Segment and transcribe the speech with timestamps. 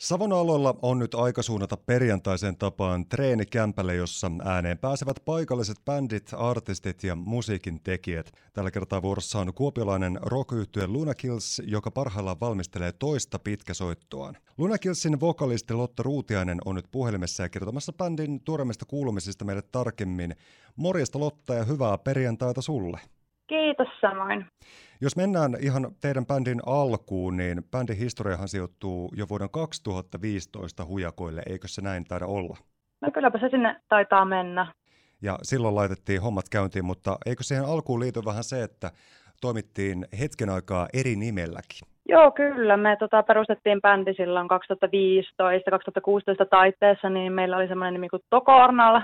[0.00, 7.04] Savon aloilla on nyt aika suunnata perjantaisen tapaan treenikämpälle, jossa ääneen pääsevät paikalliset bändit, artistit
[7.04, 8.32] ja musiikin tekijät.
[8.52, 10.52] Tällä kertaa vuorossa on kuopiolainen rock
[10.86, 14.36] Luna Kills, joka parhaillaan valmistelee toista pitkäsoittoaan.
[14.58, 20.36] Luna Killsin vokalisti Lotta Ruutiainen on nyt puhelimessa ja kertomassa bändin tuoremmista kuulumisista meille tarkemmin.
[20.76, 23.00] Morjesta Lotta ja hyvää perjantaita sulle.
[23.46, 24.46] Kiitos samoin.
[25.00, 31.68] Jos mennään ihan teidän bändin alkuun, niin bändin historiahan sijoittuu jo vuoden 2015 hujakoille, eikö
[31.68, 32.56] se näin taida olla?
[33.00, 34.66] No kylläpä se sinne taitaa mennä.
[35.22, 38.90] Ja silloin laitettiin hommat käyntiin, mutta eikö siihen alkuun liity vähän se, että
[39.40, 41.88] toimittiin hetken aikaa eri nimelläkin?
[42.08, 42.76] Joo, kyllä.
[42.76, 49.02] Me tota, perustettiin bändi silloin 2015-2016 taiteessa, niin meillä oli semmoinen nimi kuin Toko Arnalla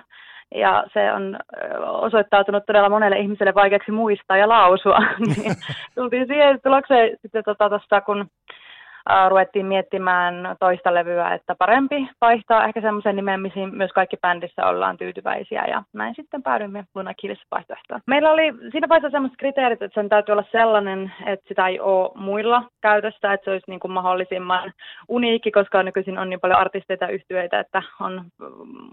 [0.54, 1.38] ja se on
[1.80, 4.98] osoittautunut todella monelle ihmiselle vaikeaksi muistaa ja lausua.
[5.26, 5.52] niin
[5.94, 8.26] tultiin siihen tulokseen sitten tota, tosta, kun
[9.28, 14.96] ruvettiin miettimään toista levyä, että parempi vaihtaa ehkä semmoisen nimen, missä myös kaikki bändissä ollaan
[14.96, 18.00] tyytyväisiä ja näin sitten päädyimme Luna Kills vaihtoehtoon.
[18.06, 22.10] Meillä oli siinä vaiheessa sellaiset kriteerit, että sen täytyy olla sellainen, että sitä ei ole
[22.14, 24.72] muilla käytössä, että se olisi niin kuin mahdollisimman
[25.08, 28.24] uniikki, koska nykyisin on niin paljon artisteita ja yhtyeitä, että on,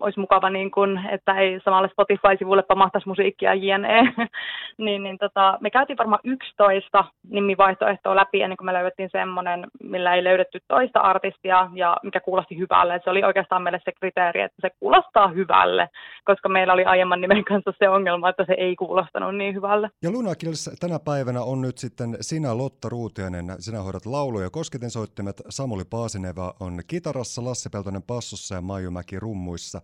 [0.01, 4.13] olisi mukava, niin kuin, että ei samalle Spotify-sivulle pamahtaisi musiikkia jne.
[4.77, 10.15] niin, niin tota, me käytiin varmaan 11 nimivaihtoehtoa läpi ennen kuin me löydettiin semmoinen, millä
[10.15, 13.01] ei löydetty toista artistia ja mikä kuulosti hyvälle.
[13.03, 15.89] Se oli oikeastaan meille se kriteeri, että se kuulostaa hyvälle,
[16.25, 19.89] koska meillä oli aiemman nimen kanssa se ongelma, että se ei kuulostanut niin hyvälle.
[20.03, 25.41] Ja Lunakils tänä päivänä on nyt sitten sinä Lotta Ruutianen, sinä hoidat laulu- ja kosketinsoittimet,
[25.49, 29.81] Samuli Paasineva on kitarassa, Lasse Peltonen passossa ja Maiju Mäki rummuissa.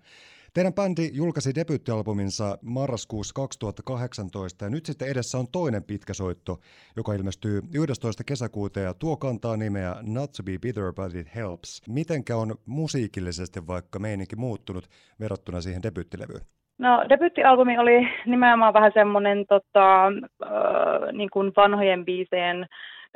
[0.56, 6.58] Teidän bändi julkaisi debyyttialbuminsa marraskuussa 2018 ja nyt sitten edessä on toinen pitkä soitto,
[6.98, 8.24] joka ilmestyy 11.
[8.24, 11.82] kesäkuuta ja tuo kantaa nimeä Not to be bitter but it helps.
[11.90, 14.86] Mitenkä on musiikillisesti vaikka meininki muuttunut
[15.20, 16.46] verrattuna siihen debyyttilevyyn?
[16.78, 22.68] No debyyttialbumi oli nimenomaan vähän semmoinen tota, äh, niin kuin vanhojen biiseen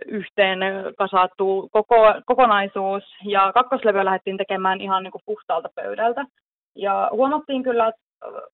[0.06, 0.60] yhteen
[0.98, 6.26] kasattu koko, kokonaisuus ja kakkoslevyä lähdettiin tekemään ihan niin kuin puhtaalta pöydältä.
[6.78, 8.02] Ja huomattiin kyllä, että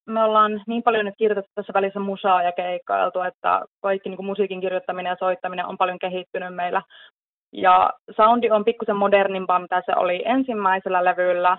[0.06, 4.26] me ollaan niin paljon nyt kirjoitettu tässä välissä musaa ja keikkailtu, että kaikki niin kuin
[4.26, 6.82] musiikin kirjoittaminen ja soittaminen on paljon kehittynyt meillä.
[7.52, 11.58] Ja soundi on pikkusen modernimpaa, mitä se oli ensimmäisellä levyllä,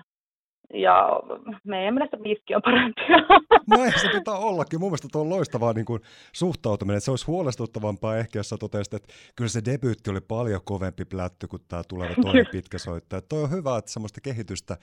[0.74, 1.20] ja
[1.64, 3.00] meidän mielestä viski on parempi.
[3.76, 4.80] Näin se pitää ollakin.
[4.80, 7.00] Mun mielestä tuo on loistavaa niin kuin suhtautuminen.
[7.00, 11.46] Se olisi huolestuttavampaa ehkä, jos sä totesit, että kyllä se debyytti oli paljon kovempi plätty
[11.48, 13.22] kuin tämä tuleva toinen pitkä soittaja.
[13.22, 14.76] Toi on hyvä, että semmoista kehitystä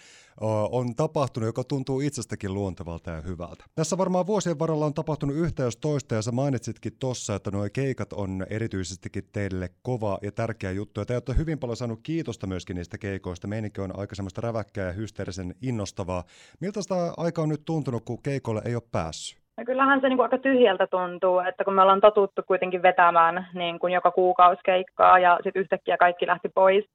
[0.72, 3.66] on tapahtunut, joka tuntuu itsestäkin luontevalta ja hyvältä.
[3.76, 7.68] Tässä varmaan vuosien varrella on tapahtunut yhtä jos toista, ja sä mainitsitkin tossa, että nuo
[7.74, 11.02] keikat on erityisestikin teille kova ja tärkeä juttu.
[11.02, 13.48] Ja te olette hyvin paljon saanut kiitosta myöskin niistä keikoista.
[13.48, 16.24] Meininki on aika semmoista räväkkää ja hysteerisen innostavaa.
[16.62, 19.44] Miltä sitä aika on nyt tuntunut, kun keikolle ei ole päässyt?
[19.58, 23.48] No kyllähän se niin kuin aika tyhjältä tuntuu, että kun me ollaan totuttu kuitenkin vetämään
[23.54, 26.86] niin kuin joka kuukausi keikkaa ja sitten yhtäkkiä kaikki lähti pois.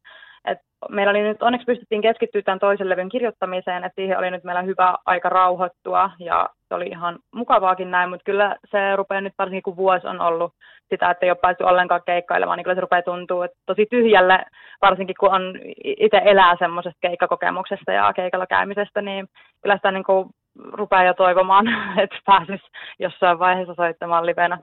[0.45, 0.59] Et
[0.91, 4.63] meillä oli nyt, onneksi pystyttiin keskittyä tämän toisen levyn kirjoittamiseen, että siihen oli nyt meillä
[4.63, 9.63] hyvä aika rauhoittua ja se oli ihan mukavaakin näin, mutta kyllä se rupeaa nyt varsinkin
[9.63, 10.53] kun vuosi on ollut
[10.91, 14.39] sitä, että ei ole päässyt ollenkaan keikkailemaan, niin kyllä se rupeaa tuntuu että tosi tyhjälle,
[14.83, 19.29] varsinkin kun on itse elää semmoisesta keikkakokemuksesta ja keikalla käymisestä, niin
[19.63, 20.29] kyllä sitä niin kuin
[20.73, 21.67] rupeaa jo toivomaan,
[22.03, 22.67] että pääsisi
[22.99, 24.59] jossain vaiheessa soittamaan livenä.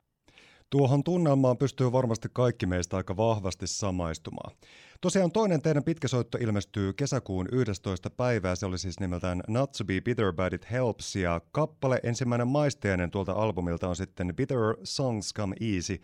[0.70, 4.56] Tuohon tunnelmaan pystyy varmasti kaikki meistä aika vahvasti samaistumaan.
[5.02, 8.10] Tosiaan toinen teidän pitkä soitto ilmestyy kesäkuun 11.
[8.10, 12.48] päivää, se oli siis nimeltään Not to be bitter but it helps, ja kappale ensimmäinen
[12.48, 16.02] maisteinen tuolta albumilta on sitten Bitter Songs Come Easy,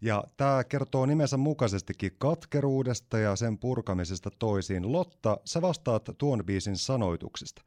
[0.00, 4.92] ja tämä kertoo nimensä mukaisestikin katkeruudesta ja sen purkamisesta toisiin.
[4.92, 7.62] Lotta, sä vastaat tuon biisin sanoituksista.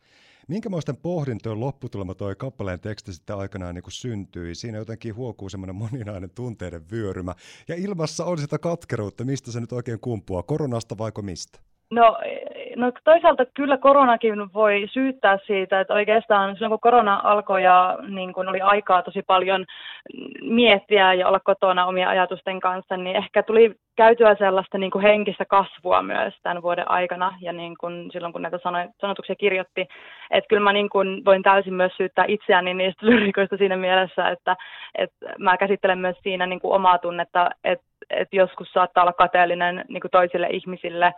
[0.47, 4.55] Minkämoisten pohdintojen lopputulema toi kappaleen teksti sitten aikanaan niin syntyi?
[4.55, 7.33] Siinä jotenkin huokuu semmoinen moninainen tunteiden vyörymä.
[7.67, 9.23] Ja ilmassa on sitä katkeruutta.
[9.23, 10.43] Mistä se nyt oikein kumpuaa?
[10.43, 11.59] Koronasta vaiko mistä?
[11.91, 12.17] No
[12.75, 18.33] No toisaalta kyllä koronakin voi syyttää siitä, että oikeastaan silloin kun korona alkoi ja niin
[18.33, 19.65] kun oli aikaa tosi paljon
[20.41, 25.45] miettiä ja olla kotona omia ajatusten kanssa, niin ehkä tuli käytyä sellaista niin kuin henkistä
[25.45, 28.57] kasvua myös tämän vuoden aikana ja niin kuin silloin kun näitä
[29.01, 29.81] sanotuksia kirjoitti.
[30.31, 34.55] Että kyllä mä niin kuin voin täysin myös syyttää itseäni niistä lyrikoista siinä mielessä, että,
[34.95, 39.85] että mä käsittelen myös siinä niin kuin omaa tunnetta, että että joskus saattaa olla kateellinen
[39.87, 41.13] niin kuin toisille ihmisille,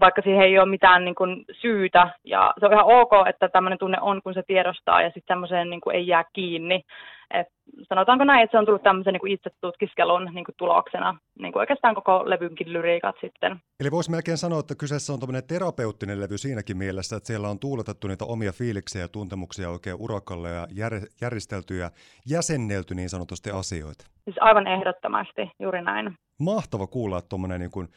[0.00, 2.10] vaikka siihen ei ole mitään niin kuin, syytä.
[2.24, 5.70] Ja se on ihan ok, että tämmöinen tunne on, kun se tiedostaa ja sitten semmoiseen
[5.70, 6.82] niin ei jää kiinni.
[7.30, 7.46] Et
[7.88, 11.52] sanotaanko näin, että se on tullut tämmöisen niin kuin itse tutkiskelun niin kuin tuloksena, niin
[11.52, 13.60] kuin oikeastaan koko levynkin lyriikat sitten.
[13.80, 17.58] Eli voisi melkein sanoa, että kyseessä on tämmöinen terapeuttinen levy siinäkin mielessä, että siellä on
[17.58, 21.90] tuuletettu niitä omia fiiliksiä ja tuntemuksia oikein urakalle ja jär- järjestelty ja
[22.30, 24.04] jäsennelty niin sanotusti asioita.
[24.24, 26.14] Siis aivan ehdottomasti, juuri näin.
[26.40, 27.88] Mahtava kuulla, että tuommoinen niin kuin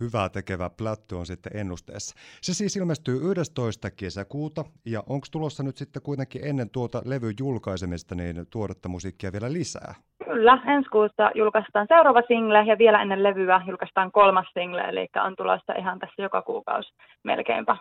[0.00, 2.14] hyvää tekevä plätty on sitten ennusteessa.
[2.42, 3.90] Se siis ilmestyy 11.
[3.90, 9.52] kesäkuuta, ja onko tulossa nyt sitten kuitenkin ennen tuota levyn julkaisemista niin tuoretta musiikkia vielä
[9.52, 9.94] lisää?
[10.24, 15.36] Kyllä, ensi kuussa julkaistaan seuraava single ja vielä ennen levyä julkaistaan kolmas single, eli on
[15.36, 17.76] tulossa ihan tässä joka kuukausi melkeinpä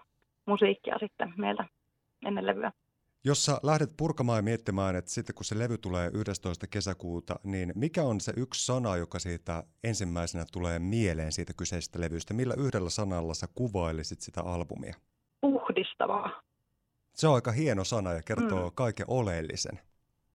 [0.46, 1.66] musiikkia sitten meiltä
[2.26, 2.72] ennen levyä.
[3.26, 6.68] Jos sä lähdet purkamaan ja miettimään, että sitten kun se levy tulee 11.
[6.68, 12.34] kesäkuuta, niin mikä on se yksi sana, joka siitä ensimmäisenä tulee mieleen siitä kyseisestä levystä?
[12.34, 14.96] Millä yhdellä sanalla sä kuvailisit sitä albumia?
[15.42, 16.42] Puhdistavaa.
[17.14, 18.76] Se on aika hieno sana ja kertoo mm.
[18.76, 19.80] kaiken oleellisen.